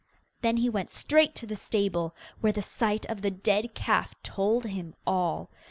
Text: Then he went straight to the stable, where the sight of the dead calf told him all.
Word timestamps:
Then 0.41 0.57
he 0.57 0.67
went 0.67 0.89
straight 0.89 1.35
to 1.35 1.45
the 1.45 1.55
stable, 1.55 2.15
where 2.39 2.51
the 2.51 2.63
sight 2.63 3.05
of 3.05 3.21
the 3.21 3.29
dead 3.29 3.75
calf 3.75 4.15
told 4.23 4.65
him 4.65 4.95
all. 5.05 5.51